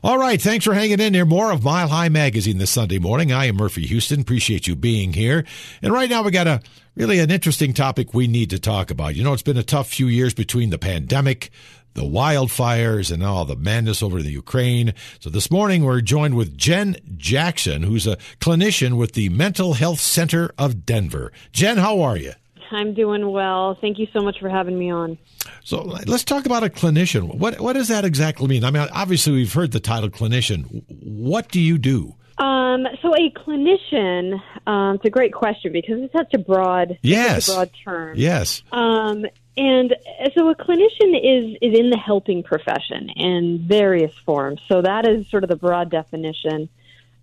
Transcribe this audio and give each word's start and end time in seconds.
All 0.00 0.16
right, 0.16 0.40
thanks 0.40 0.64
for 0.64 0.74
hanging 0.74 1.00
in 1.00 1.12
there. 1.12 1.26
More 1.26 1.50
of 1.50 1.64
Mile 1.64 1.88
High 1.88 2.08
Magazine 2.08 2.58
this 2.58 2.70
Sunday 2.70 3.00
morning. 3.00 3.32
I 3.32 3.46
am 3.46 3.56
Murphy 3.56 3.84
Houston. 3.84 4.20
Appreciate 4.20 4.68
you 4.68 4.76
being 4.76 5.12
here. 5.12 5.44
And 5.82 5.92
right 5.92 6.08
now 6.08 6.22
we 6.22 6.30
got 6.30 6.46
a 6.46 6.60
really 6.94 7.18
an 7.18 7.32
interesting 7.32 7.72
topic 7.72 8.14
we 8.14 8.28
need 8.28 8.50
to 8.50 8.60
talk 8.60 8.92
about. 8.92 9.16
You 9.16 9.24
know, 9.24 9.32
it's 9.32 9.42
been 9.42 9.56
a 9.56 9.64
tough 9.64 9.88
few 9.88 10.06
years 10.06 10.34
between 10.34 10.70
the 10.70 10.78
pandemic, 10.78 11.50
the 11.94 12.02
wildfires, 12.02 13.10
and 13.10 13.24
all 13.24 13.44
the 13.44 13.56
madness 13.56 14.00
over 14.00 14.22
the 14.22 14.30
Ukraine. 14.30 14.94
So 15.18 15.30
this 15.30 15.50
morning 15.50 15.82
we're 15.82 16.00
joined 16.00 16.36
with 16.36 16.56
Jen 16.56 16.96
Jackson, 17.16 17.82
who's 17.82 18.06
a 18.06 18.18
clinician 18.38 18.98
with 18.98 19.14
the 19.14 19.30
Mental 19.30 19.74
Health 19.74 19.98
Center 19.98 20.52
of 20.56 20.86
Denver. 20.86 21.32
Jen, 21.50 21.78
how 21.78 22.02
are 22.02 22.16
you? 22.16 22.34
I'm 22.70 22.94
doing 22.94 23.30
well. 23.30 23.76
Thank 23.80 23.98
you 23.98 24.06
so 24.12 24.20
much 24.20 24.38
for 24.40 24.48
having 24.48 24.78
me 24.78 24.90
on. 24.90 25.18
So 25.64 25.82
let's 25.82 26.24
talk 26.24 26.46
about 26.46 26.62
a 26.62 26.68
clinician. 26.68 27.36
What 27.36 27.60
what 27.60 27.74
does 27.74 27.88
that 27.88 28.04
exactly 28.04 28.46
mean? 28.46 28.64
I 28.64 28.70
mean, 28.70 28.86
obviously 28.92 29.32
we've 29.32 29.52
heard 29.52 29.72
the 29.72 29.80
title 29.80 30.10
clinician. 30.10 30.84
What 30.88 31.48
do 31.48 31.60
you 31.60 31.78
do? 31.78 32.14
Um, 32.38 32.86
so 33.02 33.14
a 33.16 33.30
clinician, 33.30 34.40
um, 34.66 34.96
it's 34.96 35.04
a 35.04 35.10
great 35.10 35.32
question 35.32 35.72
because 35.72 36.00
it's 36.00 36.12
such 36.12 36.32
a 36.34 36.38
broad, 36.38 36.96
yes, 37.02 37.48
a 37.48 37.52
broad 37.52 37.70
term. 37.84 38.16
Yes. 38.16 38.62
Um, 38.70 39.26
and 39.56 39.96
so 40.36 40.48
a 40.48 40.54
clinician 40.54 41.16
is 41.16 41.56
is 41.60 41.78
in 41.78 41.90
the 41.90 41.98
helping 41.98 42.44
profession 42.44 43.10
in 43.16 43.64
various 43.66 44.12
forms. 44.24 44.60
So 44.68 44.82
that 44.82 45.06
is 45.06 45.28
sort 45.30 45.42
of 45.42 45.50
the 45.50 45.56
broad 45.56 45.90
definition. 45.90 46.68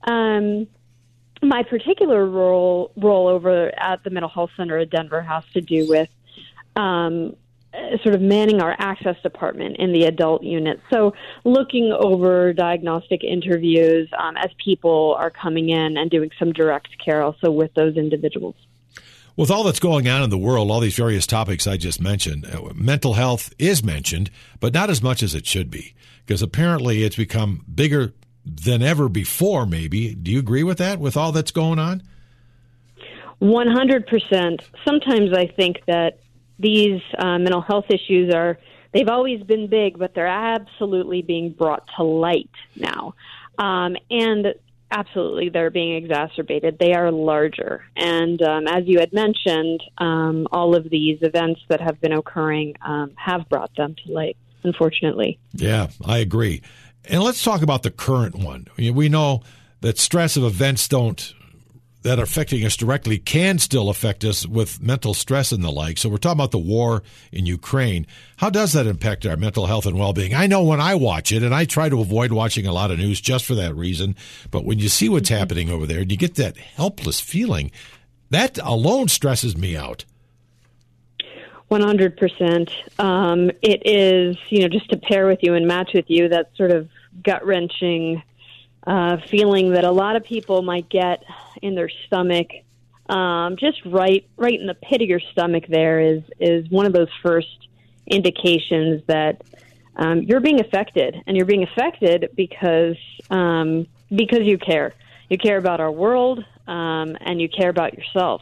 Um, 0.04 0.68
my 1.46 1.64
particular 1.64 2.26
role 2.26 2.92
role 2.96 3.28
over 3.28 3.72
at 3.80 4.04
the 4.04 4.10
Mental 4.10 4.30
Health 4.30 4.52
Center 4.58 4.78
at 4.78 4.90
Denver 4.90 5.22
has 5.22 5.44
to 5.54 5.62
do 5.62 5.88
with 5.88 6.10
um, 6.76 7.36
sort 8.04 8.16
of 8.16 8.22
manning 8.22 8.62
our 8.62 8.76
access 8.80 9.16
department 9.22 9.78
in 9.78 9.92
the 9.92 10.06
adult 10.06 10.44
unit. 10.44 10.80
So 10.92 11.14
looking 11.44 11.92
over 11.92 12.54
diagnostic 12.54 13.24
interviews 13.24 14.10
um, 14.18 14.38
as 14.38 14.52
people 14.64 15.16
are 15.18 15.30
coming 15.30 15.70
in 15.70 15.98
and 15.98 16.10
doing 16.10 16.32
some 16.40 16.54
direct 16.54 16.90
care 17.04 17.22
also 17.22 17.52
with 17.52 17.74
those 17.74 17.98
individuals. 17.98 18.56
With 19.38 19.52
all 19.52 19.66
that's 19.66 19.80
going 19.80 20.08
on 20.08 20.24
in 20.24 20.30
the 20.30 20.38
world, 20.38 20.72
all 20.72 20.80
these 20.80 20.96
various 20.96 21.28
topics 21.28 21.68
I 21.68 21.76
just 21.76 22.00
mentioned, 22.00 22.46
uh, 22.46 22.72
mental 22.74 23.16
health 23.16 23.54
is 23.60 23.84
mentioned, 23.84 24.32
but 24.62 24.74
not 24.74 24.90
as 24.90 25.04
much 25.04 25.22
as 25.22 25.36
it 25.36 25.46
should 25.46 25.70
be, 25.70 25.94
because 26.26 26.42
apparently 26.42 27.04
it's 27.04 27.18
become 27.18 27.66
bigger 27.74 28.14
than 28.46 28.82
ever 28.82 29.10
before, 29.10 29.66
maybe. 29.66 30.14
Do 30.14 30.32
you 30.32 30.40
agree 30.40 30.64
with 30.64 30.78
that, 30.78 31.00
with 31.00 31.18
all 31.18 31.32
that's 31.32 31.52
going 31.52 31.80
on? 31.80 32.04
100%. 33.42 34.62
Sometimes 34.86 35.34
I 35.34 35.48
think 35.48 35.82
that 35.88 36.20
these 36.60 37.02
uh, 37.18 37.38
mental 37.38 37.62
health 37.62 37.86
issues 37.90 38.34
are, 38.34 38.58
they've 38.94 39.10
always 39.10 39.42
been 39.44 39.68
big, 39.68 39.98
but 39.98 40.14
they're 40.14 40.28
absolutely 40.28 41.22
being 41.22 41.52
brought 41.52 41.86
to 41.98 42.04
light 42.04 42.50
now. 42.76 43.14
Um, 43.58 43.98
and 44.10 44.54
absolutely, 44.92 45.50
they're 45.50 45.70
being 45.70 45.96
exacerbated. 45.96 46.78
They 46.80 46.94
are 46.94 47.12
larger. 47.12 47.84
And 47.96 48.42
um, 48.42 48.68
as 48.68 48.84
you 48.86 49.00
had 49.00 49.12
mentioned, 49.12 49.84
um, 49.98 50.48
all 50.52 50.76
of 50.76 50.90
these 50.90 51.20
events 51.22 51.62
that 51.70 51.82
have 51.82 52.00
been 52.00 52.14
occurring 52.14 52.76
um, 52.82 53.12
have 53.16 53.50
brought 53.50 53.76
them 53.76 53.96
to 54.06 54.14
light, 54.14 54.38
unfortunately. 54.64 55.40
Yeah, 55.54 55.88
I 56.06 56.20
agree. 56.20 56.62
And 57.10 57.24
let's 57.24 57.44
talk 57.44 57.62
about 57.62 57.84
the 57.84 57.92
current 57.92 58.36
one. 58.36 58.68
We 58.78 59.10
know 59.10 59.42
that 59.82 59.98
stress 59.98 60.38
of 60.38 60.44
events 60.44 60.88
don't 60.88 61.34
that 62.06 62.20
are 62.20 62.24
affecting 62.24 62.64
us 62.64 62.78
directly 62.78 63.18
can 63.18 63.58
still 63.58 63.90
affect 63.90 64.24
us 64.24 64.46
with 64.46 64.80
mental 64.80 65.16
stress 65.16 65.52
and 65.52 65.64
the 65.64 65.72
like. 65.72 65.98
So 65.98 66.08
we're 66.08 66.18
talking 66.18 66.38
about 66.38 66.52
the 66.52 66.60
war 66.60 67.02
in 67.32 67.48
Ukraine. 67.48 68.06
How 68.38 68.52
does 68.52 68.74
that 68.74 68.86
impact 68.86 69.26
our 69.26 69.36
mental 69.36 69.66
health 69.66 69.88
and 69.88 69.98
well-being? 69.98 70.36
I 70.36 70.46
know 70.46 70.64
when 70.64 70.80
I 70.80 70.94
watch 70.94 71.32
it, 71.32 71.42
and 71.42 71.54
I 71.54 71.66
try 71.66 71.90
to 71.90 72.02
avoid 72.02 72.32
watching 72.32 72.68
a 72.68 72.74
lot 72.74 72.92
of 72.92 73.00
news 73.00 73.20
just 73.20 73.44
for 73.44 73.56
that 73.56 73.76
reason. 73.76 74.16
But 74.52 74.66
when 74.66 74.78
you 74.78 74.88
see 74.88 75.10
what's 75.10 75.32
mm-hmm. 75.32 75.40
happening 75.40 75.70
over 75.72 75.88
there, 75.88 76.02
and 76.02 76.12
you 76.12 76.18
get 76.18 76.36
that 76.36 76.58
helpless 76.58 77.20
feeling, 77.20 77.72
that 78.30 78.60
alone 78.60 79.08
stresses 79.08 79.58
me 79.58 79.76
out. 79.76 80.06
100%. 81.72 82.70
Um, 83.00 83.50
it 83.64 83.82
is, 83.84 84.38
you 84.50 84.62
know, 84.62 84.68
just 84.68 84.92
to 84.92 84.98
pair 84.98 85.26
with 85.26 85.40
you 85.42 85.56
and 85.56 85.68
match 85.68 85.90
with 85.96 86.06
you, 86.08 86.30
that 86.30 86.52
sort 86.56 86.70
of 86.70 86.88
gut 87.24 87.46
wrenching 87.46 88.22
uh, 88.86 89.18
feeling 89.30 89.72
that 89.72 89.84
a 89.84 89.92
lot 89.92 90.16
of 90.16 90.24
people 90.24 90.62
might 90.62 90.90
get 90.90 91.24
in 91.62 91.76
their 91.76 91.90
stomach. 92.06 92.48
Um, 93.10 93.56
just 93.58 93.84
right, 93.86 94.28
right 94.38 94.60
in 94.60 94.68
the 94.68 94.76
pit 94.76 95.02
of 95.02 95.08
your 95.08 95.22
stomach. 95.32 95.66
There 95.68 96.00
is 96.00 96.24
is 96.40 96.70
one 96.70 96.86
of 96.86 96.94
those 96.94 97.10
first 97.22 97.68
indications 98.08 99.04
that 99.08 99.42
um, 99.96 100.24
you're 100.24 100.40
being 100.40 100.60
affected, 100.60 101.16
and 101.26 101.38
you're 101.38 101.46
being 101.46 101.64
affected 101.64 102.30
because 102.36 102.98
um, 103.30 103.88
because 104.10 104.42
you 104.42 104.58
care. 104.58 104.94
You 105.30 105.38
care 105.38 105.58
about 105.58 105.80
our 105.80 105.92
world, 105.92 106.44
um, 106.68 107.18
and 107.22 107.42
you 107.42 107.50
care 107.50 107.70
about 107.70 107.96
yourself. 107.96 108.42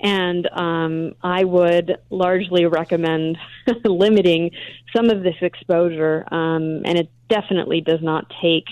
And 0.00 0.48
um, 0.48 1.14
I 1.22 1.44
would 1.44 1.96
largely 2.10 2.66
recommend 2.66 3.38
limiting 3.84 4.50
some 4.94 5.10
of 5.10 5.22
this 5.22 5.36
exposure. 5.40 6.24
Um, 6.32 6.82
and 6.84 6.98
it 6.98 7.10
definitely 7.28 7.80
does 7.80 8.00
not 8.02 8.32
take 8.42 8.66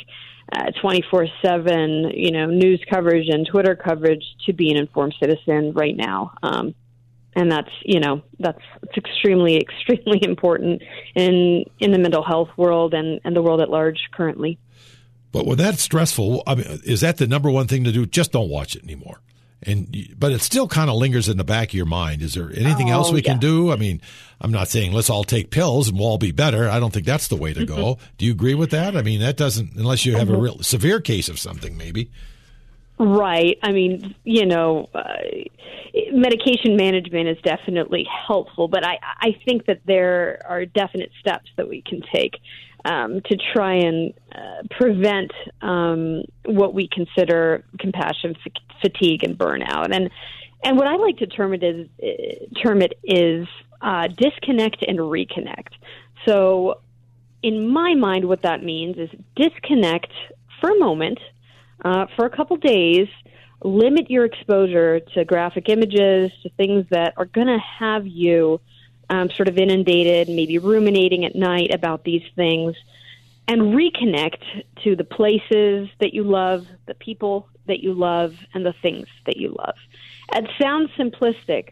twenty 0.80 1.04
four 1.10 1.28
seven, 1.42 2.10
you 2.12 2.32
know, 2.32 2.46
news 2.46 2.82
coverage 2.90 3.28
and 3.28 3.46
Twitter 3.46 3.76
coverage 3.76 4.24
to 4.46 4.52
be 4.52 4.70
an 4.70 4.76
informed 4.76 5.14
citizen 5.20 5.72
right 5.72 5.96
now. 5.96 6.32
Um, 6.42 6.74
and 7.34 7.50
that's 7.50 7.70
you 7.84 8.00
know 8.00 8.22
that's 8.38 8.62
it's 8.82 8.96
extremely 8.96 9.56
extremely 9.60 10.22
important 10.22 10.82
in 11.14 11.64
in 11.78 11.92
the 11.92 11.98
mental 11.98 12.22
health 12.22 12.50
world 12.56 12.94
and 12.94 13.20
and 13.24 13.34
the 13.34 13.42
world 13.42 13.60
at 13.60 13.70
large 13.70 14.08
currently. 14.12 14.58
But 15.32 15.46
when 15.46 15.58
that's 15.58 15.80
stressful, 15.80 16.42
I 16.44 16.56
mean, 16.56 16.80
is 16.84 17.02
that 17.02 17.18
the 17.18 17.26
number 17.28 17.50
one 17.50 17.68
thing 17.68 17.84
to 17.84 17.92
do? 17.92 18.04
Just 18.04 18.32
don't 18.32 18.50
watch 18.50 18.74
it 18.74 18.82
anymore. 18.82 19.20
And 19.62 20.14
but 20.18 20.32
it 20.32 20.40
still 20.40 20.66
kind 20.68 20.88
of 20.88 20.96
lingers 20.96 21.28
in 21.28 21.36
the 21.36 21.44
back 21.44 21.68
of 21.68 21.74
your 21.74 21.86
mind. 21.86 22.22
Is 22.22 22.34
there 22.34 22.50
anything 22.50 22.90
oh, 22.90 22.94
else 22.94 23.12
we 23.12 23.20
yeah. 23.22 23.32
can 23.32 23.38
do? 23.38 23.70
I 23.70 23.76
mean, 23.76 24.00
I'm 24.40 24.50
not 24.50 24.68
saying 24.68 24.92
let's 24.92 25.10
all 25.10 25.24
take 25.24 25.50
pills 25.50 25.88
and 25.88 25.98
we'll 25.98 26.06
all 26.08 26.18
be 26.18 26.32
better. 26.32 26.68
I 26.68 26.80
don't 26.80 26.92
think 26.92 27.04
that's 27.04 27.28
the 27.28 27.36
way 27.36 27.52
to 27.52 27.66
go. 27.66 27.96
Mm-hmm. 27.96 28.04
Do 28.18 28.24
you 28.24 28.32
agree 28.32 28.54
with 28.54 28.70
that? 28.70 28.96
I 28.96 29.02
mean, 29.02 29.20
that 29.20 29.36
doesn't 29.36 29.74
unless 29.76 30.06
you 30.06 30.16
have 30.16 30.28
mm-hmm. 30.28 30.36
a 30.36 30.40
real 30.40 30.58
severe 30.62 31.00
case 31.00 31.28
of 31.28 31.38
something, 31.38 31.76
maybe. 31.76 32.10
Right. 32.98 33.58
I 33.62 33.72
mean, 33.72 34.14
you 34.24 34.44
know, 34.44 34.88
uh, 34.94 35.14
medication 36.12 36.76
management 36.76 37.28
is 37.28 37.38
definitely 37.42 38.06
helpful, 38.26 38.68
but 38.68 38.86
I 38.86 38.98
I 39.02 39.36
think 39.44 39.66
that 39.66 39.80
there 39.86 40.42
are 40.48 40.64
definite 40.64 41.10
steps 41.20 41.50
that 41.56 41.68
we 41.68 41.82
can 41.82 42.02
take 42.12 42.36
um, 42.84 43.20
to 43.26 43.36
try 43.54 43.74
and 43.74 44.14
uh, 44.34 44.62
prevent 44.70 45.32
um, 45.62 46.22
what 46.44 46.74
we 46.74 46.88
consider 46.88 47.64
compassion 47.78 48.34
fatigue 48.80 49.24
and 49.24 49.38
burnout. 49.38 49.94
And 49.94 50.10
and 50.62 50.76
what 50.76 50.86
I 50.86 50.96
like 50.96 51.16
to 51.18 51.26
term 51.26 51.54
it 51.54 51.62
is 51.62 51.88
term 52.62 52.82
it 52.82 52.98
is 53.02 53.46
uh, 53.80 54.08
disconnect 54.08 54.84
and 54.86 54.98
reconnect. 54.98 55.72
So, 56.26 56.80
in 57.42 57.72
my 57.72 57.94
mind, 57.94 58.26
what 58.26 58.42
that 58.42 58.62
means 58.62 58.98
is 58.98 59.08
disconnect 59.36 60.12
for 60.60 60.70
a 60.70 60.78
moment, 60.78 61.18
uh, 61.84 62.06
for 62.16 62.26
a 62.26 62.30
couple 62.30 62.56
days. 62.56 63.08
Limit 63.62 64.10
your 64.10 64.24
exposure 64.24 65.00
to 65.00 65.24
graphic 65.24 65.68
images, 65.68 66.30
to 66.42 66.50
things 66.56 66.86
that 66.90 67.12
are 67.18 67.26
going 67.26 67.46
to 67.46 67.58
have 67.78 68.06
you 68.06 68.60
um, 69.10 69.28
sort 69.30 69.48
of 69.48 69.58
inundated, 69.58 70.28
maybe 70.28 70.58
ruminating 70.58 71.24
at 71.24 71.34
night 71.34 71.74
about 71.74 72.04
these 72.04 72.22
things, 72.36 72.76
and 73.48 73.74
reconnect 73.74 74.42
to 74.84 74.94
the 74.94 75.04
places 75.04 75.88
that 76.00 76.14
you 76.14 76.22
love, 76.22 76.64
the 76.86 76.94
people 76.94 77.48
that 77.66 77.80
you 77.80 77.92
love, 77.92 78.34
and 78.54 78.64
the 78.64 78.74
things 78.80 79.08
that 79.26 79.36
you 79.36 79.54
love. 79.58 79.74
It 80.32 80.48
sounds 80.62 80.90
simplistic, 80.96 81.70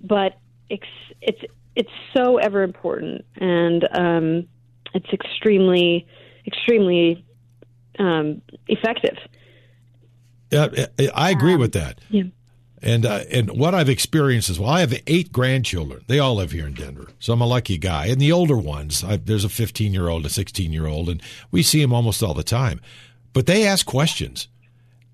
but 0.00 0.36
it's 0.68 0.82
it's 1.20 1.40
it's 1.76 1.90
so 2.14 2.38
ever 2.38 2.62
important, 2.62 3.24
and 3.36 3.88
um, 3.92 4.48
it's 4.92 5.12
extremely 5.12 6.06
extremely 6.46 7.24
um, 8.00 8.42
effective. 8.66 9.16
Yeah, 10.50 10.86
I 11.14 11.30
agree 11.30 11.54
with 11.54 11.72
that. 11.72 12.00
Yeah. 12.10 12.24
And 12.82 13.04
uh, 13.04 13.24
and 13.30 13.50
what 13.50 13.74
I've 13.74 13.90
experienced 13.90 14.48
is 14.48 14.58
well, 14.58 14.70
I 14.70 14.80
have 14.80 14.98
eight 15.06 15.32
grandchildren. 15.32 16.02
They 16.06 16.18
all 16.18 16.36
live 16.36 16.52
here 16.52 16.66
in 16.66 16.72
Denver, 16.72 17.08
so 17.18 17.32
I'm 17.34 17.42
a 17.42 17.46
lucky 17.46 17.76
guy. 17.76 18.06
And 18.06 18.20
the 18.20 18.32
older 18.32 18.56
ones, 18.56 19.04
I, 19.04 19.16
there's 19.16 19.44
a 19.44 19.50
15 19.50 19.92
year 19.92 20.08
old, 20.08 20.24
a 20.24 20.30
16 20.30 20.72
year 20.72 20.86
old, 20.86 21.10
and 21.10 21.22
we 21.50 21.62
see 21.62 21.82
them 21.82 21.92
almost 21.92 22.22
all 22.22 22.32
the 22.32 22.42
time. 22.42 22.80
But 23.34 23.46
they 23.46 23.66
ask 23.66 23.84
questions, 23.84 24.48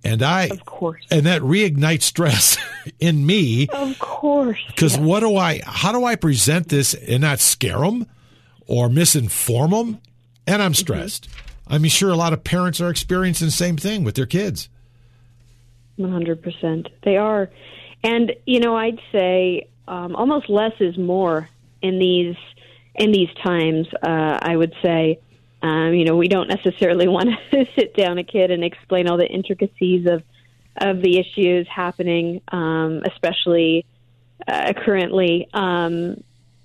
and 0.05 0.23
I, 0.23 0.45
of 0.45 0.65
course, 0.65 1.05
and 1.11 1.27
that 1.27 1.43
reignites 1.43 2.03
stress 2.03 2.57
in 3.01 3.27
me, 3.27 3.67
of 3.69 3.99
course. 3.99 4.63
Because 4.69 4.97
yes. 4.97 5.05
what 5.05 5.21
do 5.21 5.37
I? 5.37 5.61
How 5.65 5.91
do 5.91 6.05
I 6.05 6.15
present 6.15 6.69
this 6.69 6.95
and 6.95 7.23
not 7.23 7.41
scare 7.41 7.81
them 7.81 8.07
or 8.69 8.89
misinform 8.89 9.71
them? 9.71 10.01
And 10.47 10.63
I'm 10.63 10.71
mm-hmm. 10.71 10.75
stressed. 10.75 11.29
Mm-hmm. 11.29 11.75
I'm 11.75 11.85
sure 11.87 12.11
a 12.11 12.17
lot 12.17 12.33
of 12.33 12.45
parents 12.45 12.81
are 12.81 12.91
experiencing 12.91 13.49
the 13.49 13.53
same 13.53 13.77
thing 13.77 14.05
with 14.05 14.15
their 14.15 14.27
kids. 14.27 14.69
One 15.97 16.13
hundred 16.13 16.43
percent, 16.43 16.89
they 17.03 17.17
are, 17.17 17.51
and 18.03 18.33
you 18.45 18.61
know, 18.61 18.77
I'd 18.77 19.01
say 19.13 19.69
um, 19.89 20.15
almost 20.15 20.49
less 20.49 20.75
is 20.81 20.99
more 20.99 21.49
in 21.81 21.99
these 21.99 22.37
in 22.95 23.13
these 23.13 23.31
times. 23.43 23.87
Uh, 24.03 24.39
I 24.43 24.57
would 24.57 24.75
say 24.83 25.19
Um, 25.63 25.95
you 25.95 26.05
know, 26.05 26.17
we 26.17 26.29
don't 26.29 26.49
necessarily 26.49 27.09
want 27.17 27.31
to 27.51 27.67
sit 27.75 27.95
down 27.97 28.19
a 28.19 28.25
kid 28.25 28.51
and 28.51 28.63
explain 28.63 29.09
all 29.09 29.17
the 29.17 29.27
intricacies 29.29 30.07
of 30.07 30.23
of 30.79 31.01
the 31.01 31.19
issues 31.19 31.67
happening, 31.69 32.43
um, 32.53 33.03
especially 33.07 33.87
uh, 34.47 34.73
currently. 34.85 35.49
Um, 35.55 36.23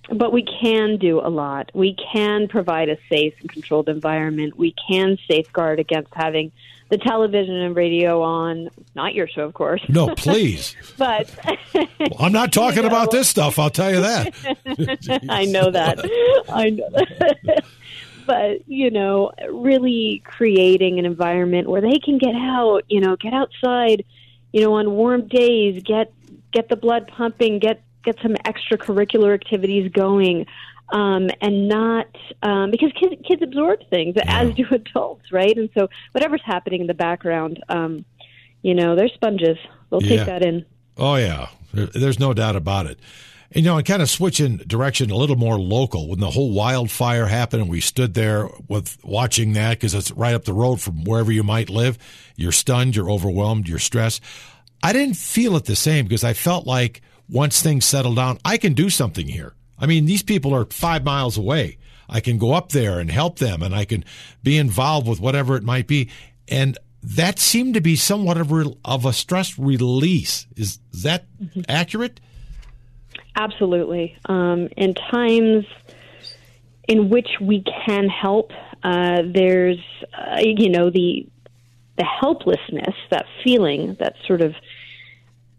but 0.09 0.31
we 0.31 0.43
can 0.43 0.97
do 0.97 1.19
a 1.19 1.29
lot. 1.29 1.71
We 1.73 1.95
can 2.11 2.47
provide 2.47 2.89
a 2.89 2.97
safe 3.09 3.33
and 3.39 3.49
controlled 3.49 3.89
environment. 3.89 4.57
We 4.57 4.73
can 4.89 5.17
safeguard 5.27 5.79
against 5.79 6.13
having 6.13 6.51
the 6.89 6.97
television 6.97 7.55
and 7.55 7.75
radio 7.75 8.21
on. 8.21 8.69
Not 8.95 9.13
your 9.13 9.27
show, 9.27 9.43
of 9.43 9.53
course. 9.53 9.81
No, 9.87 10.13
please. 10.15 10.75
but 10.97 11.33
well, 11.73 11.87
I'm 12.19 12.31
not 12.33 12.51
talking 12.51 12.77
you 12.83 12.89
know, 12.89 12.89
about 12.89 13.11
this 13.11 13.29
stuff. 13.29 13.59
I'll 13.59 13.69
tell 13.69 13.91
you 13.91 14.01
that. 14.01 15.23
I 15.29 15.45
know 15.45 15.71
that. 15.71 15.99
I 16.49 16.69
know 16.71 16.89
that. 16.89 17.63
but 18.25 18.67
you 18.67 18.91
know, 18.91 19.31
really 19.49 20.21
creating 20.25 20.99
an 20.99 21.05
environment 21.05 21.69
where 21.69 21.81
they 21.81 21.99
can 22.03 22.17
get 22.17 22.35
out. 22.35 22.81
You 22.89 23.01
know, 23.01 23.15
get 23.15 23.33
outside. 23.33 24.03
You 24.51 24.61
know, 24.61 24.73
on 24.73 24.91
warm 24.91 25.27
days, 25.27 25.81
get 25.83 26.11
get 26.51 26.67
the 26.67 26.75
blood 26.75 27.07
pumping, 27.07 27.59
get 27.59 27.81
get 28.03 28.17
some 28.21 28.33
extracurricular 28.45 29.33
activities 29.33 29.91
going 29.91 30.45
um, 30.91 31.29
and 31.41 31.67
not 31.67 32.07
um, 32.43 32.71
because 32.71 32.91
kids 32.99 33.15
kids 33.27 33.41
absorb 33.41 33.79
things 33.89 34.15
yeah. 34.15 34.41
as 34.41 34.53
do 34.55 34.65
adults, 34.71 35.31
right? 35.31 35.55
And 35.57 35.69
so 35.77 35.87
whatever's 36.11 36.41
happening 36.43 36.81
in 36.81 36.87
the 36.87 36.93
background, 36.93 37.63
um, 37.69 38.05
you 38.61 38.73
know, 38.73 38.95
they're 38.95 39.09
sponges. 39.09 39.57
They'll 39.89 40.01
take 40.01 40.25
that 40.25 40.43
in. 40.43 40.65
Oh 40.97 41.15
yeah, 41.15 41.49
there's 41.73 42.19
no 42.19 42.33
doubt 42.33 42.55
about 42.55 42.85
it. 42.85 42.99
You 43.53 43.63
know, 43.63 43.75
and 43.77 43.85
kind 43.85 44.01
of 44.01 44.09
switching 44.09 44.57
direction 44.57 45.11
a 45.11 45.15
little 45.15 45.35
more 45.35 45.59
local. 45.59 46.07
When 46.07 46.21
the 46.21 46.29
whole 46.29 46.53
wildfire 46.53 47.25
happened, 47.25 47.63
and 47.63 47.71
we 47.71 47.81
stood 47.81 48.13
there 48.13 48.47
with 48.69 48.97
watching 49.03 49.53
that 49.53 49.71
because 49.71 49.93
it's 49.93 50.09
right 50.11 50.33
up 50.33 50.45
the 50.45 50.53
road 50.53 50.79
from 50.79 51.03
wherever 51.03 51.31
you 51.33 51.43
might 51.43 51.69
live. 51.69 51.97
You're 52.37 52.53
stunned, 52.53 52.95
you're 52.95 53.11
overwhelmed, 53.11 53.67
you're 53.67 53.79
stressed. 53.79 54.23
I 54.81 54.93
didn't 54.93 55.15
feel 55.15 55.57
it 55.57 55.65
the 55.65 55.75
same 55.75 56.05
because 56.05 56.23
I 56.23 56.31
felt 56.31 56.65
like 56.65 57.01
once 57.31 57.61
things 57.61 57.85
settle 57.85 58.13
down, 58.13 58.37
I 58.43 58.57
can 58.57 58.73
do 58.73 58.89
something 58.89 59.27
here. 59.27 59.53
I 59.79 59.85
mean, 59.87 60.05
these 60.05 60.21
people 60.21 60.53
are 60.53 60.65
five 60.65 61.03
miles 61.03 61.37
away. 61.37 61.77
I 62.09 62.19
can 62.19 62.37
go 62.37 62.53
up 62.53 62.69
there 62.69 62.99
and 62.99 63.09
help 63.09 63.39
them 63.39 63.63
and 63.63 63.73
I 63.73 63.85
can 63.85 64.03
be 64.43 64.57
involved 64.57 65.07
with 65.07 65.19
whatever 65.19 65.55
it 65.55 65.63
might 65.63 65.87
be. 65.87 66.09
And 66.47 66.77
that 67.01 67.39
seemed 67.39 67.73
to 67.75 67.81
be 67.81 67.95
somewhat 67.95 68.37
of, 68.37 68.51
a, 68.51 68.73
of 68.83 69.05
a 69.05 69.13
stress 69.13 69.57
release. 69.57 70.45
Is, 70.55 70.79
is 70.93 71.03
that 71.03 71.25
mm-hmm. 71.41 71.61
accurate? 71.69 72.19
Absolutely. 73.35 74.17
Um, 74.25 74.67
in 74.75 74.93
times 74.93 75.65
in 76.87 77.09
which 77.09 77.29
we 77.39 77.63
can 77.85 78.09
help, 78.09 78.51
uh, 78.83 79.21
there's, 79.25 79.79
uh, 80.13 80.39
you 80.41 80.69
know, 80.69 80.89
the 80.89 81.27
the 81.97 82.05
helplessness, 82.05 82.95
that 83.11 83.25
feeling, 83.43 83.95
that 83.99 84.15
sort 84.25 84.41
of 84.41 84.55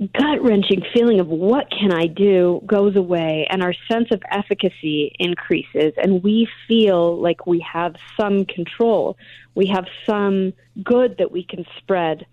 gut 0.08 0.43
wrenching 0.43 0.82
feeling 0.94 1.20
of 1.20 1.28
what 1.28 1.70
can 1.70 1.93
I 1.93 2.06
do 2.06 2.62
goes 2.66 2.96
away, 2.96 3.46
and 3.50 3.62
our 3.62 3.75
sense 3.90 4.08
of 4.10 4.22
efficacy 4.31 5.14
increases, 5.19 5.93
and 6.02 6.22
we 6.22 6.49
feel 6.66 7.16
like 7.20 7.46
we 7.46 7.60
have 7.60 7.94
some 8.19 8.44
control. 8.44 9.16
We 9.54 9.66
have 9.66 9.87
some 10.06 10.52
good 10.82 11.19
that 11.19 11.31
we 11.31 11.44
can 11.44 11.64
spread, 11.78 12.26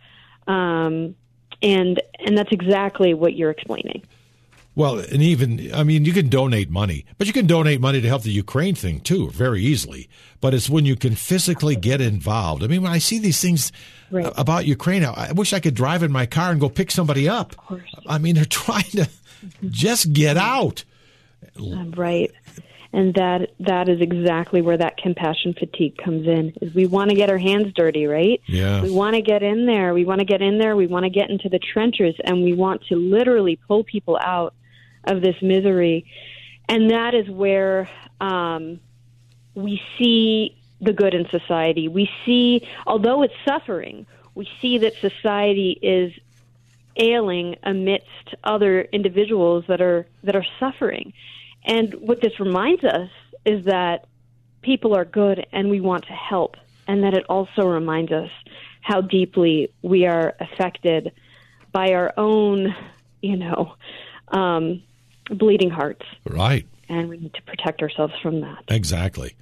um, 0.48 1.16
and 1.62 2.02
and 2.20 2.38
that's 2.38 2.52
exactly 2.52 3.14
what 3.14 3.36
you're 3.36 3.52
explaining. 3.52 4.04
Well, 4.76 5.00
and 5.00 5.22
even, 5.22 5.74
I 5.74 5.84
mean, 5.84 6.06
you 6.06 6.14
can 6.14 6.30
donate 6.30 6.70
money, 6.70 7.06
but 7.18 7.28
you 7.28 7.34
can 7.34 7.48
donate 7.48 7.82
money 7.82 8.00
to 8.02 8.08
help 8.08 8.24
the 8.24 8.32
Ukraine 8.32 8.76
thing 8.76 9.02
too, 9.02 9.30
very 9.32 9.62
easily. 9.62 10.10
But 10.40 10.54
it's 10.54 10.70
when 10.70 10.86
you 10.86 10.96
can 10.96 11.16
physically 11.16 11.76
get 11.76 12.00
involved. 12.00 12.64
I 12.64 12.68
mean, 12.68 12.82
when 12.82 12.92
I 12.92 13.00
see 13.00 13.20
these 13.20 13.42
things 13.42 13.72
right. 14.10 14.32
about 14.38 14.66
Ukraine, 14.66 15.04
I 15.04 15.34
wish 15.34 15.52
I 15.52 15.60
could 15.60 15.74
drive 15.74 16.04
in 16.04 16.12
my 16.12 16.26
car 16.26 16.52
and 16.52 16.62
go 16.62 16.70
pick 16.70 16.92
somebody 16.92 17.28
up. 17.28 17.56
I 18.08 18.20
mean, 18.20 18.36
they're 18.36 18.46
trying 18.50 18.92
to 18.92 19.10
just 19.70 20.14
get 20.14 20.38
out. 20.38 20.86
Uh, 21.60 21.86
right. 21.96 22.32
And 22.92 23.14
that 23.14 23.52
that 23.60 23.88
is 23.88 24.02
exactly 24.02 24.62
where 24.62 24.78
that 24.78 24.98
compassion 24.98 25.54
fatigue 25.54 25.98
comes 25.98 26.28
in. 26.28 26.54
Is 26.60 26.74
we 26.74 26.88
want 26.88 27.12
to 27.12 27.16
get 27.16 27.30
our 27.30 27.38
hands 27.38 27.72
dirty, 27.76 28.08
right? 28.08 28.42
Yeah. 28.48 28.82
We 28.82 28.90
want 28.90 29.16
to 29.16 29.22
get 29.22 29.44
in 29.44 29.68
there. 29.68 29.94
We 29.94 30.06
want 30.06 30.20
to 30.20 30.26
get 30.26 30.42
in 30.42 30.58
there. 30.58 30.76
We 30.76 30.88
want 30.88 31.04
to 31.04 31.12
get 31.12 31.30
into 31.30 31.50
the 31.50 31.60
trenches, 31.60 32.16
and 32.24 32.44
we 32.44 32.54
want 32.54 32.84
to 32.88 32.96
literally 32.96 33.58
pull 33.68 33.84
people 33.84 34.18
out 34.20 34.56
of 35.04 35.22
this 35.22 35.36
misery. 35.42 36.06
And 36.68 36.90
that 36.90 37.14
is 37.14 37.30
where 37.30 37.90
um, 38.20 38.80
we 39.54 39.82
see 39.98 40.58
the 40.82 40.94
good 40.94 41.14
in 41.14 41.28
society. 41.30 41.88
We 41.88 42.10
see, 42.26 42.68
although 42.88 43.24
it's 43.24 43.34
suffering, 43.46 44.06
we 44.34 44.50
see 44.62 44.80
that 44.80 44.94
society 44.96 45.78
is 45.82 46.14
ailing 46.96 47.56
amidst 47.64 48.36
other 48.44 48.82
individuals 48.82 49.66
that 49.68 49.82
are 49.82 50.08
that 50.24 50.36
are 50.36 50.46
suffering. 50.60 51.14
And 51.70 51.94
what 51.94 52.20
this 52.20 52.40
reminds 52.40 52.84
us 52.84 53.12
is 53.46 53.66
that 53.66 54.08
people 54.64 54.96
are 54.96 55.06
good 55.06 55.46
and 55.54 55.70
we 55.70 55.80
want 55.80 56.06
to 56.08 56.14
help, 56.14 56.58
and 56.88 57.04
that 57.04 57.14
it 57.14 57.26
also 57.30 57.66
reminds 57.66 58.12
us 58.12 58.32
how 58.82 59.02
deeply 59.02 59.72
we 59.84 60.08
are 60.08 60.36
affected 60.40 61.12
by 61.72 61.94
our 61.94 62.12
own, 62.18 62.76
you 63.22 63.38
know, 63.38 63.76
um, 64.30 64.82
bleeding 65.30 65.70
hearts. 65.70 66.06
Right. 66.28 66.66
And 66.90 67.08
we 67.08 67.18
need 67.18 67.36
to 67.36 67.42
protect 67.44 67.84
ourselves 67.84 68.16
from 68.22 68.42
that. 68.42 68.64
Exactly. 68.68 69.36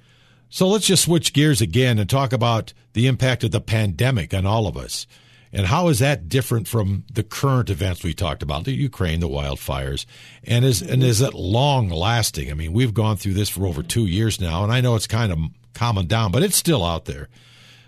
So 0.50 0.68
let's 0.68 0.86
just 0.86 1.04
switch 1.04 1.32
gears 1.32 1.62
again 1.62 1.98
and 1.98 2.08
talk 2.08 2.34
about 2.34 2.74
the 2.92 3.06
impact 3.06 3.42
of 3.42 3.52
the 3.52 3.60
pandemic 3.60 4.34
on 4.34 4.44
all 4.44 4.66
of 4.66 4.76
us. 4.76 5.06
And 5.52 5.66
how 5.66 5.88
is 5.88 5.98
that 6.00 6.28
different 6.28 6.68
from 6.68 7.04
the 7.12 7.22
current 7.22 7.70
events 7.70 8.04
we 8.04 8.12
talked 8.12 8.42
about, 8.42 8.64
the 8.64 8.72
Ukraine, 8.72 9.20
the 9.20 9.28
wildfires? 9.28 10.04
And 10.44 10.64
is 10.64 10.82
and 10.82 11.02
is 11.02 11.20
it 11.20 11.34
long 11.34 11.88
lasting? 11.88 12.50
I 12.50 12.54
mean, 12.54 12.72
we've 12.72 12.94
gone 12.94 13.16
through 13.16 13.34
this 13.34 13.48
for 13.48 13.66
over 13.66 13.82
two 13.82 14.06
years 14.06 14.40
now, 14.40 14.62
and 14.62 14.72
I 14.72 14.80
know 14.80 14.94
it's 14.94 15.06
kind 15.06 15.32
of 15.32 15.38
calming 15.74 16.06
down, 16.06 16.32
but 16.32 16.42
it's 16.42 16.56
still 16.56 16.84
out 16.84 17.06
there. 17.06 17.28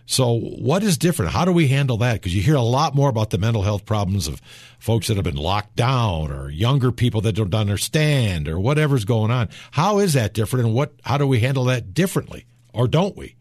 So, 0.06 0.40
what 0.40 0.82
is 0.82 0.98
different? 0.98 1.30
How 1.30 1.44
do 1.44 1.52
we 1.52 1.68
handle 1.68 1.96
that? 1.98 2.14
Because 2.14 2.34
you 2.34 2.42
hear 2.42 2.56
a 2.56 2.62
lot 2.62 2.96
more 2.96 3.08
about 3.08 3.30
the 3.30 3.38
mental 3.38 3.62
health 3.62 3.84
problems 3.84 4.26
of 4.26 4.40
folks 4.80 5.06
that 5.06 5.14
have 5.14 5.24
been 5.24 5.36
locked 5.36 5.76
down, 5.76 6.32
or 6.32 6.50
younger 6.50 6.90
people 6.90 7.20
that 7.20 7.34
don't 7.34 7.54
understand, 7.54 8.48
or 8.48 8.58
whatever's 8.58 9.04
going 9.04 9.30
on. 9.30 9.50
How 9.70 10.00
is 10.00 10.14
that 10.14 10.34
different, 10.34 10.66
and 10.66 10.74
what? 10.74 10.94
How 11.04 11.16
do 11.16 11.28
we 11.28 11.38
handle 11.38 11.62
that 11.66 11.94
differently, 11.94 12.46
or 12.72 12.88
don't 12.88 13.16
we? 13.16 13.36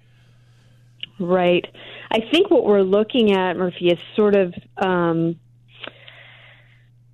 Right. 1.18 1.66
I 2.11 2.21
think 2.31 2.50
what 2.50 2.65
we're 2.65 2.81
looking 2.81 3.33
at, 3.33 3.56
Murphy, 3.56 3.89
is 3.89 4.00
sort 4.15 4.35
of 4.35 4.54
um, 4.78 5.39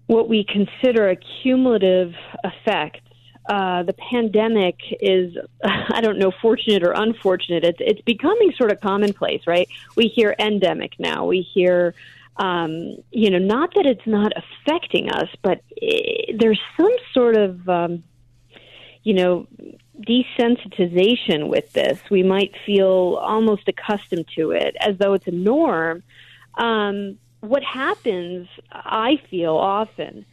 what 0.07 0.29
we 0.29 0.45
consider 0.45 1.09
a 1.09 1.15
cumulative 1.15 2.13
effect 2.43 3.01
uh, 3.47 3.83
the 3.83 3.93
pandemic 3.93 4.79
is, 4.99 5.37
I 5.63 6.01
don't 6.01 6.17
know, 6.17 6.31
fortunate 6.41 6.83
or 6.83 6.91
unfortunate. 6.91 7.63
It's 7.63 7.79
it's 7.79 8.01
becoming 8.01 8.53
sort 8.57 8.71
of 8.71 8.81
commonplace, 8.81 9.41
right? 9.45 9.69
We 9.95 10.07
hear 10.07 10.35
endemic 10.39 10.99
now. 10.99 11.25
We 11.25 11.41
hear, 11.41 11.93
um, 12.37 12.97
you 13.11 13.29
know, 13.29 13.37
not 13.37 13.73
that 13.75 13.85
it's 13.85 14.05
not 14.07 14.31
affecting 14.35 15.11
us, 15.11 15.29
but 15.41 15.61
it, 15.69 16.39
there's 16.39 16.59
some 16.75 16.93
sort 17.13 17.37
of, 17.37 17.69
um, 17.69 18.03
you 19.03 19.13
know, 19.13 19.47
desensitization 20.01 21.47
with 21.47 21.71
this. 21.73 21.99
We 22.09 22.23
might 22.23 22.53
feel 22.65 23.19
almost 23.21 23.67
accustomed 23.67 24.27
to 24.35 24.51
it, 24.51 24.75
as 24.79 24.97
though 24.97 25.13
it's 25.13 25.27
a 25.27 25.31
norm. 25.31 26.03
Um, 26.55 27.17
what 27.41 27.63
happens, 27.63 28.47
I 28.71 29.21
feel 29.29 29.55
often 29.55 30.25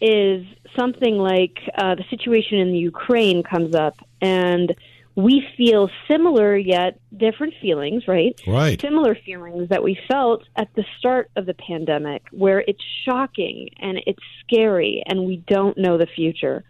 is 0.00 0.46
something 0.76 1.18
like 1.18 1.58
uh, 1.76 1.94
the 1.94 2.04
situation 2.08 2.58
in 2.58 2.72
the 2.72 2.78
Ukraine 2.78 3.42
comes 3.42 3.74
up, 3.74 3.96
and 4.20 4.74
we 5.14 5.46
feel 5.56 5.90
similar 6.08 6.56
yet 6.56 6.98
different 7.14 7.54
feelings, 7.60 8.06
right? 8.08 8.40
Right. 8.46 8.80
Similar 8.80 9.14
feelings 9.14 9.68
that 9.68 9.82
we 9.82 9.98
felt 10.08 10.44
at 10.56 10.72
the 10.74 10.84
start 10.98 11.30
of 11.36 11.46
the 11.46 11.54
pandemic, 11.54 12.22
where 12.30 12.60
it's 12.60 12.82
shocking 13.04 13.70
and 13.78 14.00
it's 14.06 14.22
scary, 14.42 15.02
and 15.06 15.24
we 15.24 15.38
don't 15.38 15.76
know 15.76 15.98
the 15.98 16.06
future. 16.06 16.64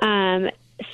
Um, 0.00 0.48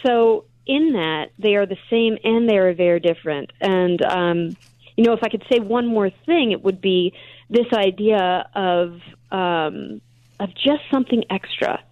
so, 0.05 0.45
in 0.67 0.93
that, 0.93 1.31
they 1.39 1.55
are 1.55 1.67
the 1.67 1.79
same 1.91 2.19
and 2.25 2.49
they 2.49 2.59
are 2.59 2.75
very 2.75 3.01
different. 3.01 3.53
And, 3.61 4.03
um, 4.03 4.57
you 4.97 5.05
know, 5.05 5.13
if 5.13 5.21
I 5.23 5.29
could 5.29 5.45
say 5.51 5.61
one 5.61 5.87
more 5.87 6.11
thing, 6.27 6.53
it 6.53 6.63
would 6.63 6.81
be 6.81 7.13
this 7.51 7.67
idea 7.73 8.49
of 8.55 9.01
um, 9.31 10.01
of 10.39 10.51
just 10.55 10.83
something 10.91 11.25
extra. 11.31 11.83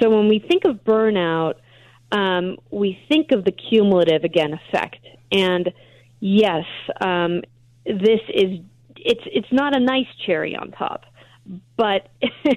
So 0.00 0.10
when 0.10 0.28
we 0.28 0.38
think 0.38 0.64
of 0.64 0.84
burnout, 0.84 1.54
um, 2.12 2.56
we 2.70 2.98
think 3.08 3.32
of 3.32 3.44
the 3.44 3.52
cumulative 3.52 4.24
again 4.24 4.52
effect. 4.52 4.98
And 5.32 5.72
yes, 6.20 6.64
um, 7.00 7.42
this 7.84 8.20
is 8.32 8.60
it's 8.96 9.22
it's 9.26 9.52
not 9.52 9.76
a 9.76 9.80
nice 9.80 10.08
cherry 10.24 10.56
on 10.56 10.72
top. 10.72 11.04
but 11.76 12.08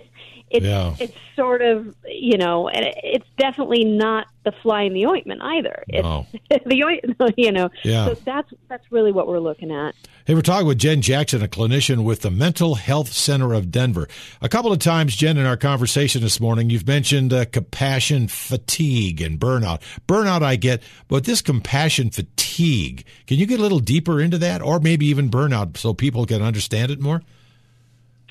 it's 0.50 0.66
Yeah. 0.66 0.96
it's 1.00 1.14
sort 1.36 1.62
of 1.62 1.96
you 2.08 2.38
know, 2.38 2.68
and 2.70 2.86
it's 3.04 3.28
definitely 3.38 3.84
not 3.86 4.28
the 4.44 4.52
fly 4.64 4.84
in 4.84 4.94
the 4.94 5.06
ointment 5.06 5.42
either. 5.44 5.84
It's 5.88 6.04
No. 6.04 6.26
the 6.66 6.84
ointment, 6.84 7.34
you 7.38 7.52
know. 7.52 7.70
Yeah. 7.84 8.08
So 8.08 8.14
that's 8.26 8.52
that's 8.68 8.92
really 8.92 9.12
what 9.12 9.28
we're 9.28 9.40
looking 9.40 9.72
at. 9.72 9.96
Hey, 10.26 10.36
we're 10.36 10.42
talking 10.42 10.68
with 10.68 10.78
Jen 10.78 11.02
Jackson, 11.02 11.42
a 11.42 11.48
clinician 11.48 12.04
with 12.04 12.22
the 12.22 12.30
Mental 12.30 12.76
Health 12.76 13.12
Center 13.12 13.54
of 13.54 13.72
Denver. 13.72 14.08
A 14.42 14.50
couple 14.50 14.72
of 14.72 14.78
times, 14.78 15.16
Jen, 15.16 15.38
in 15.38 15.46
our 15.48 15.58
conversation 15.58 16.22
this 16.22 16.40
morning, 16.40 16.70
you've 16.70 16.86
mentioned 16.88 17.34
uh, 17.34 17.46
compassion 17.46 18.28
fatigue 18.28 19.22
and 19.22 19.40
burnout. 19.40 19.82
Burnout, 20.08 20.44
I 20.44 20.56
get, 20.56 20.84
but 21.08 21.24
this 21.24 21.42
compassion 21.42 22.12
fatigue, 22.12 23.06
can 23.26 23.38
you 23.40 23.48
get 23.48 23.60
a 23.60 23.64
little 23.64 23.80
deeper 23.80 24.22
into 24.22 24.38
that, 24.38 24.62
or 24.62 24.80
maybe 24.80 25.08
even 25.08 25.32
burnout, 25.32 25.78
so 25.78 25.96
people 25.96 26.28
can 26.28 26.44
understand 26.44 26.92
it 26.92 27.00
more? 27.00 27.24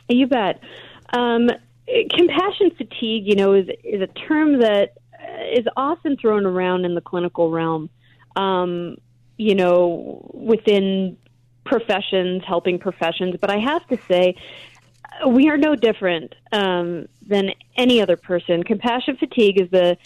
You 0.08 0.28
bet. 0.28 0.60
Um, 1.12 1.50
compassion 2.10 2.70
fatigue, 2.76 3.26
you 3.26 3.34
know, 3.34 3.54
is 3.54 3.68
is 3.84 4.02
a 4.02 4.06
term 4.06 4.60
that 4.60 4.94
uh, 5.14 5.70
often 5.76 6.16
thrown 6.16 6.46
around 6.46 6.84
in 6.84 6.94
the 6.94 7.00
clinical 7.00 7.50
realm. 7.50 7.90
Um, 8.36 8.96
you 9.36 9.54
know, 9.54 10.30
within 10.34 11.16
professions, 11.64 12.42
helping 12.46 12.78
professions. 12.78 13.36
But 13.40 13.50
I 13.50 13.58
have 13.58 13.86
to 13.88 13.98
say, 14.08 14.34
we 15.26 15.48
are 15.48 15.56
no 15.56 15.76
different 15.76 16.34
um, 16.52 17.06
than 17.26 17.50
any 17.76 18.02
other 18.02 18.16
person. 18.16 18.64
Compassion 18.64 19.16
fatigue 19.16 19.60
is 19.60 19.70
the 19.70 19.96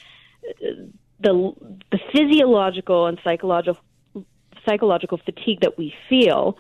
the 1.20 1.52
the 1.90 1.98
physiological 2.12 3.06
and 3.06 3.18
psychological 3.22 3.82
psychological 4.66 5.18
fatigue 5.18 5.60
that 5.60 5.78
we 5.78 5.94
feel 6.08 6.56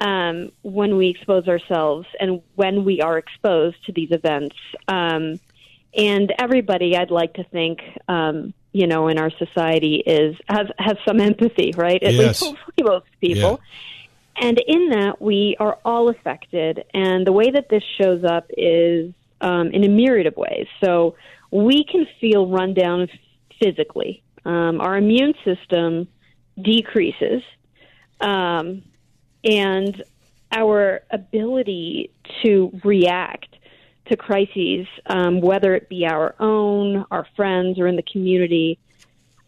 um, 0.00 0.50
when 0.62 0.96
we 0.96 1.08
expose 1.08 1.48
ourselves 1.48 2.06
and 2.18 2.42
when 2.54 2.84
we 2.84 3.00
are 3.00 3.18
exposed 3.18 3.76
to 3.86 3.92
these 3.92 4.10
events. 4.10 4.56
Um, 4.88 5.38
and 5.94 6.32
everybody, 6.38 6.96
I'd 6.96 7.10
like 7.10 7.34
to 7.34 7.44
think, 7.44 7.80
um, 8.08 8.54
you 8.72 8.86
know, 8.86 9.08
in 9.08 9.18
our 9.18 9.30
society 9.30 9.96
is 9.96 10.36
has 10.48 10.66
has 10.78 10.96
some 11.06 11.20
empathy, 11.20 11.72
right? 11.76 12.02
At 12.02 12.14
Yes. 12.14 12.40
least 12.42 12.44
hopefully 12.44 12.88
most 12.88 13.06
people. 13.20 13.60
And 14.36 14.58
in 14.66 14.88
that, 14.90 15.20
we 15.20 15.56
are 15.60 15.78
all 15.84 16.08
affected. 16.08 16.84
And 16.94 17.26
the 17.26 17.32
way 17.32 17.50
that 17.50 17.68
this 17.68 17.82
shows 18.00 18.24
up 18.24 18.46
is 18.56 19.12
um, 19.42 19.68
in 19.68 19.84
a 19.84 19.88
myriad 19.88 20.26
of 20.26 20.36
ways. 20.36 20.66
So 20.82 21.16
we 21.50 21.84
can 21.84 22.06
feel 22.18 22.48
run 22.48 22.72
down 22.72 23.08
physically. 23.62 24.22
Um, 24.44 24.80
our 24.80 24.96
immune 24.96 25.34
system 25.44 26.08
decreases. 26.60 27.42
Um, 28.20 28.82
and 29.44 30.02
our 30.52 31.00
ability 31.10 32.10
to 32.42 32.78
react 32.84 33.48
to 34.06 34.16
crises, 34.16 34.86
um, 35.06 35.40
whether 35.40 35.74
it 35.74 35.88
be 35.88 36.06
our 36.06 36.34
own, 36.40 37.04
our 37.10 37.26
friends, 37.36 37.78
or 37.78 37.86
in 37.86 37.96
the 37.96 38.02
community, 38.02 38.78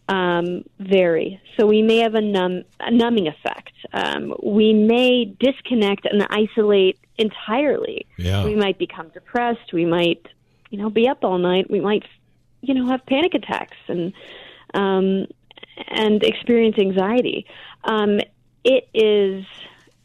um, 0.09 0.65
vary. 0.79 1.41
So 1.57 1.67
we 1.67 1.83
may 1.83 1.99
have 1.99 2.15
a, 2.15 2.21
numb, 2.21 2.65
a 2.81 2.91
numbing 2.91 3.27
effect. 3.29 3.73
Um, 3.93 4.35
we 4.43 4.73
may 4.73 5.25
disconnect 5.25 6.07
and 6.07 6.27
isolate 6.31 6.99
entirely. 7.19 8.07
Yeah. 8.17 8.45
We 8.45 8.55
might 8.55 8.79
become 8.79 9.09
depressed. 9.09 9.73
We 9.73 9.85
might, 9.85 10.27
you 10.71 10.79
know, 10.79 10.91
be 10.91 11.09
up 11.09 11.25
all 11.25 11.39
night. 11.39 11.71
We 11.71 11.81
might, 11.81 12.05
you 12.61 12.75
know, 12.75 12.87
have 12.89 13.05
panic 13.07 13.35
attacks 13.35 13.77
and 13.89 14.13
um, 14.75 15.27
and 15.89 16.23
experience 16.23 16.79
anxiety. 16.79 17.47
Um, 17.85 18.21
it 18.65 18.89
is 18.95 19.45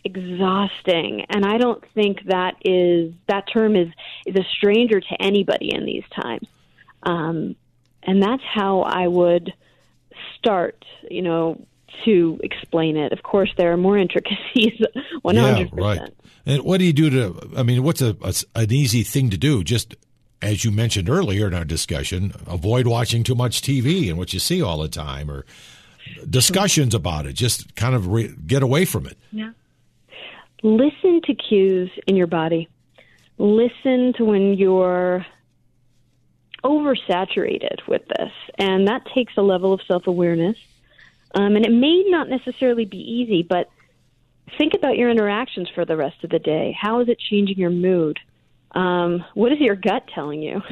exhausting, 0.03 1.25
and 1.29 1.45
I 1.45 1.57
don't 1.57 1.83
think 1.93 2.23
that 2.25 2.55
is 2.63 3.13
that 3.27 3.45
term 3.51 3.75
is 3.75 3.87
is 4.25 4.35
a 4.35 4.43
stranger 4.57 4.99
to 4.99 5.21
anybody 5.21 5.73
in 5.73 5.85
these 5.85 6.03
times. 6.15 6.47
Um, 7.03 7.55
and 8.03 8.21
that's 8.21 8.43
how 8.43 8.81
I 8.81 9.07
would 9.07 9.53
start, 10.37 10.83
you 11.09 11.21
know, 11.21 11.65
to 12.05 12.39
explain 12.43 12.97
it. 12.97 13.11
Of 13.11 13.23
course, 13.23 13.51
there 13.57 13.71
are 13.73 13.77
more 13.77 13.97
intricacies. 13.97 14.81
One 15.21 15.35
hundred 15.35 15.69
Yeah, 15.75 15.83
right. 15.83 15.97
percent. 15.99 16.15
And 16.45 16.63
what 16.63 16.77
do 16.79 16.85
you 16.85 16.93
do 16.93 17.09
to? 17.09 17.49
I 17.57 17.63
mean, 17.63 17.83
what's 17.83 18.01
a, 18.01 18.15
a 18.21 18.33
an 18.55 18.71
easy 18.71 19.03
thing 19.03 19.29
to 19.31 19.37
do? 19.37 19.63
Just 19.63 19.95
as 20.41 20.63
you 20.63 20.71
mentioned 20.71 21.09
earlier 21.09 21.47
in 21.47 21.53
our 21.53 21.65
discussion, 21.65 22.31
avoid 22.47 22.87
watching 22.87 23.23
too 23.23 23.35
much 23.35 23.61
TV 23.61 24.07
and 24.09 24.17
what 24.17 24.31
you 24.33 24.39
see 24.39 24.61
all 24.61 24.77
the 24.81 24.87
time, 24.87 25.29
or 25.29 25.45
discussions 26.29 26.95
about 26.95 27.25
it. 27.25 27.33
Just 27.33 27.75
kind 27.75 27.93
of 27.95 28.07
re- 28.07 28.33
get 28.47 28.63
away 28.63 28.85
from 28.85 29.05
it. 29.05 29.17
Yeah. 29.31 29.51
Listen 30.61 31.21
to 31.25 31.33
cues 31.33 31.89
in 32.07 32.15
your 32.15 32.27
body. 32.27 32.67
Listen 33.37 34.13
to 34.17 34.25
when 34.25 34.55
you're 34.55 35.25
oversaturated 36.63 37.87
with 37.87 38.01
this, 38.07 38.31
and 38.57 38.87
that 38.87 39.05
takes 39.15 39.33
a 39.37 39.41
level 39.41 39.71
of 39.73 39.81
self 39.87 40.07
awareness. 40.07 40.57
Um, 41.33 41.55
and 41.55 41.65
it 41.65 41.71
may 41.71 42.03
not 42.07 42.27
necessarily 42.27 42.85
be 42.85 42.97
easy, 42.97 43.43
but 43.43 43.69
think 44.57 44.73
about 44.73 44.97
your 44.97 45.09
interactions 45.09 45.69
for 45.73 45.85
the 45.85 45.95
rest 45.95 46.23
of 46.23 46.31
the 46.31 46.39
day. 46.39 46.75
How 46.79 47.01
is 47.01 47.07
it 47.07 47.19
changing 47.19 47.57
your 47.57 47.69
mood? 47.69 48.19
Um, 48.71 49.23
what 49.33 49.51
is 49.51 49.59
your 49.59 49.75
gut 49.75 50.07
telling 50.13 50.41
you? 50.41 50.61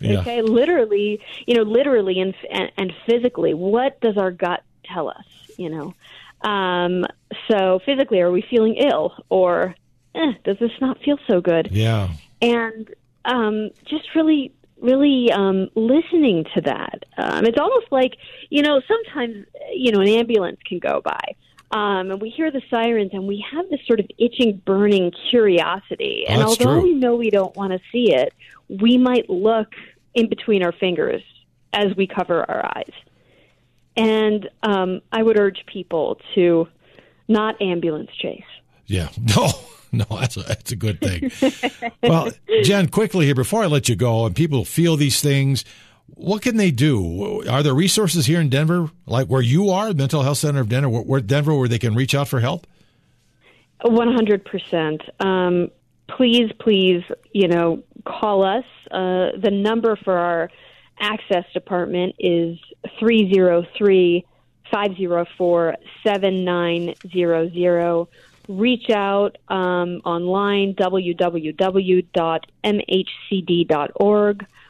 Yeah. 0.00 0.20
okay, 0.20 0.40
literally, 0.40 1.20
you 1.46 1.54
know, 1.54 1.62
literally 1.62 2.20
and, 2.20 2.34
and 2.50 2.72
and 2.78 2.90
physically, 3.04 3.52
what 3.52 4.00
does 4.00 4.16
our 4.16 4.30
gut 4.30 4.62
tell 4.82 5.10
us? 5.10 5.26
You 5.58 5.68
know, 5.68 5.94
um, 6.42 7.04
so 7.50 7.80
physically, 7.84 8.20
are 8.20 8.30
we 8.30 8.44
feeling 8.48 8.76
ill, 8.76 9.12
or 9.28 9.74
eh, 10.14 10.32
does 10.44 10.58
this 10.58 10.70
not 10.80 10.98
feel 11.02 11.18
so 11.28 11.40
good? 11.40 11.68
Yeah. 11.72 12.10
and 12.40 12.88
um, 13.24 13.70
just 13.84 14.14
really, 14.14 14.52
really 14.80 15.30
um, 15.32 15.68
listening 15.74 16.44
to 16.54 16.60
that. 16.62 17.04
Um, 17.16 17.44
it's 17.44 17.58
almost 17.58 17.86
like 17.90 18.16
you 18.50 18.62
know 18.62 18.80
sometimes 18.86 19.46
you 19.72 19.92
know 19.92 20.00
an 20.00 20.08
ambulance 20.08 20.58
can 20.66 20.78
go 20.78 21.00
by. 21.04 21.34
Um, 21.70 22.10
and 22.12 22.22
we 22.22 22.30
hear 22.30 22.50
the 22.50 22.62
sirens, 22.70 23.10
and 23.12 23.26
we 23.26 23.44
have 23.52 23.68
this 23.68 23.80
sort 23.86 24.00
of 24.00 24.06
itching, 24.16 24.62
burning 24.64 25.12
curiosity. 25.30 26.24
And 26.26 26.40
That's 26.40 26.50
although 26.52 26.80
true. 26.80 26.82
we 26.82 26.94
know 26.94 27.16
we 27.16 27.28
don't 27.28 27.54
want 27.56 27.72
to 27.72 27.80
see 27.92 28.14
it, 28.14 28.32
we 28.68 28.96
might 28.96 29.28
look 29.28 29.74
in 30.14 30.30
between 30.30 30.62
our 30.62 30.72
fingers 30.72 31.22
as 31.74 31.94
we 31.94 32.06
cover 32.06 32.38
our 32.50 32.64
eyes. 32.74 32.92
And 33.98 34.48
um, 34.62 35.00
I 35.12 35.22
would 35.22 35.38
urge 35.38 35.64
people 35.66 36.20
to 36.34 36.68
not 37.28 37.60
ambulance 37.60 38.10
chase. 38.16 38.42
Yeah. 38.86 39.08
No, 39.36 39.50
no, 40.10 40.18
that's 40.20 40.36
a, 40.36 40.40
that's 40.40 40.70
a 40.72 40.76
good 40.76 41.00
thing. 41.00 41.30
well, 42.02 42.30
Jen, 42.62 42.88
quickly 42.88 43.24
here 43.24 43.34
before 43.34 43.62
I 43.62 43.66
let 43.66 43.88
you 43.88 43.96
go, 43.96 44.26
and 44.26 44.36
people 44.36 44.66
feel 44.66 44.96
these 44.96 45.22
things, 45.22 45.64
what 46.08 46.42
can 46.42 46.56
they 46.58 46.70
do? 46.70 47.42
Are 47.48 47.62
there 47.62 47.72
resources 47.72 48.26
here 48.26 48.40
in 48.40 48.50
Denver, 48.50 48.90
like 49.06 49.28
where 49.28 49.40
you 49.40 49.70
are, 49.70 49.94
Mental 49.94 50.22
Health 50.22 50.38
Center 50.38 50.60
of 50.60 50.68
Denver, 50.68 50.88
where, 50.88 51.20
Denver, 51.20 51.54
where 51.54 51.68
they 51.68 51.78
can 51.78 51.94
reach 51.94 52.14
out 52.14 52.28
for 52.28 52.40
help? 52.40 52.66
One 53.82 54.12
hundred 54.12 54.44
percent. 54.44 55.02
Um, 55.20 55.70
please, 56.08 56.50
please, 56.58 57.04
you 57.32 57.48
know, 57.48 57.82
call 58.04 58.42
us. 58.42 58.64
Uh, 58.90 59.38
the 59.40 59.50
number 59.52 59.96
for 59.96 60.18
our 60.18 60.50
access 61.00 61.44
department 61.52 62.14
is 62.18 62.58
303 62.98 64.24
504 64.70 65.76
7900. 66.04 68.06
Reach 68.48 68.90
out 68.90 69.36
um, 69.48 70.00
online, 70.04 70.74
www.mhcd.org. 70.74 72.06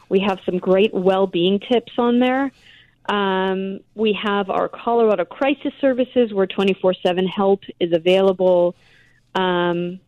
We 0.09 0.21
have 0.21 0.39
some 0.45 0.59
great 0.59 0.95
well 0.95 1.27
being 1.27 1.61
tips 1.61 1.93
on 1.99 2.19
there. 2.19 2.51
Um, 3.09 3.81
we 3.95 4.19
have 4.23 4.51
our 4.51 4.69
Colorado 4.69 5.25
Crisis 5.25 5.73
Services 5.81 6.33
where 6.33 6.47
24 6.47 6.95
7 6.95 7.27
help 7.27 7.63
is 7.79 7.93
available. 7.93 8.75
Um, 9.35 10.01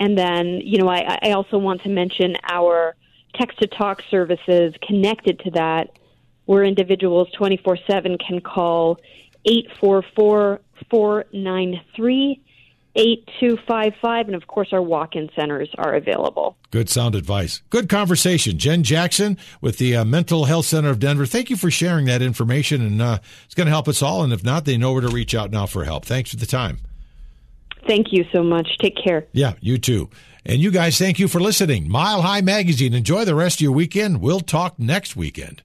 and 0.00 0.16
then, 0.16 0.60
you 0.64 0.78
know, 0.78 0.88
I, 0.88 1.18
I 1.22 1.32
also 1.32 1.58
want 1.58 1.82
to 1.82 1.88
mention 1.88 2.36
our 2.48 2.94
text 3.34 3.58
to 3.60 3.66
talk 3.66 4.02
services 4.10 4.74
connected 4.82 5.40
to 5.40 5.50
that, 5.52 5.98
where 6.46 6.64
individuals 6.64 7.28
24 7.36 7.78
7 7.86 8.18
can 8.18 8.40
call 8.40 8.98
844 9.44 10.60
493 10.90 12.42
8255. 12.94 14.26
And 14.26 14.34
of 14.34 14.46
course, 14.46 14.68
our 14.72 14.82
walk 14.82 15.14
in 15.14 15.30
centers 15.36 15.68
are 15.78 15.94
available. 15.94 16.56
Good 16.70 16.88
sound 16.88 17.14
advice. 17.14 17.62
Good 17.70 17.88
conversation. 17.88 18.58
Jen 18.58 18.82
Jackson 18.82 19.38
with 19.60 19.78
the 19.78 19.96
uh, 19.96 20.04
Mental 20.04 20.46
Health 20.46 20.66
Center 20.66 20.90
of 20.90 20.98
Denver. 20.98 21.24
Thank 21.24 21.48
you 21.48 21.56
for 21.56 21.70
sharing 21.70 22.06
that 22.06 22.22
information, 22.22 22.82
and 22.82 23.00
uh, 23.00 23.18
it's 23.44 23.54
going 23.54 23.66
to 23.66 23.70
help 23.70 23.88
us 23.88 24.02
all. 24.02 24.22
And 24.22 24.32
if 24.32 24.42
not, 24.42 24.64
they 24.64 24.76
know 24.76 24.92
where 24.92 25.02
to 25.02 25.08
reach 25.08 25.34
out 25.34 25.50
now 25.50 25.66
for 25.66 25.84
help. 25.84 26.04
Thanks 26.04 26.30
for 26.30 26.36
the 26.36 26.46
time. 26.46 26.78
Thank 27.86 28.12
you 28.12 28.24
so 28.32 28.42
much. 28.42 28.68
Take 28.78 28.96
care. 29.02 29.26
Yeah, 29.32 29.54
you 29.60 29.78
too. 29.78 30.10
And 30.48 30.62
you 30.62 30.70
guys, 30.70 30.96
thank 30.96 31.18
you 31.18 31.28
for 31.28 31.40
listening. 31.40 31.90
Mile 31.90 32.22
High 32.22 32.40
Magazine. 32.40 32.94
Enjoy 32.94 33.26
the 33.26 33.34
rest 33.34 33.58
of 33.58 33.60
your 33.60 33.72
weekend. 33.72 34.22
We'll 34.22 34.40
talk 34.40 34.78
next 34.78 35.14
weekend. 35.14 35.62